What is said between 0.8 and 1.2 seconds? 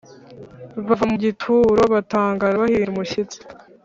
Bava mu